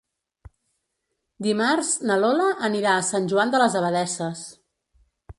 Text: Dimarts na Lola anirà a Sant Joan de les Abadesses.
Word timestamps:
Dimarts 1.47 1.91
na 2.11 2.15
Lola 2.23 2.47
anirà 2.69 2.95
a 2.97 3.03
Sant 3.09 3.27
Joan 3.33 3.53
de 3.57 3.61
les 3.65 3.75
Abadesses. 3.83 4.41